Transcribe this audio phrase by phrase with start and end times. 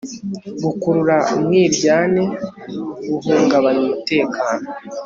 [0.63, 2.23] gukurura umwiryane
[3.11, 4.65] guhungabanya umutekano